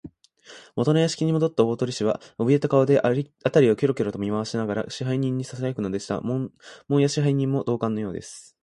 [0.75, 6.21] もとの座敷にもどった大鳥氏は、おびえた顔で、あたりをキョロキョロと見まわしながら、支配人にささやくのでした。
[6.21, 6.51] 門
[6.89, 8.57] 野支配人も同感のようです。